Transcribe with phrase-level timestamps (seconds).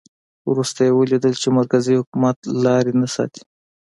[0.51, 3.41] وروسته یې ولیدل چې مرکزي حکومت لاري نه ساتي.